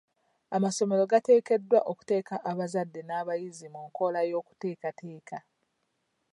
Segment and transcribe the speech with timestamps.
[0.55, 5.37] Amasomero gateekeddwa okuteeka abazadde n'abayizi mu nkola y'okuteekateeka.